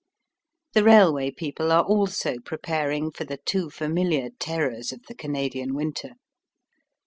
The 0.73 0.83
railway 0.83 1.29
people 1.29 1.71
are 1.71 1.83
also 1.83 2.37
preparing 2.43 3.11
for 3.11 3.23
the 3.23 3.37
too 3.37 3.69
familiar 3.69 4.29
terrors 4.39 4.91
of 4.91 5.03
the 5.07 5.13
Canadian 5.13 5.75
winter. 5.75 6.13